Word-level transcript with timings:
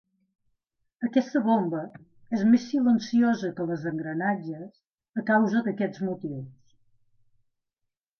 Aquesta 1.07 1.41
bomba 1.47 1.81
és 2.37 2.45
més 2.53 2.65
silenciosa 2.69 3.51
que 3.59 3.67
les 3.71 3.85
d'engranatges 3.89 5.21
a 5.23 5.25
causa 5.29 5.63
d'aquests 5.69 6.03
motius. 6.09 6.75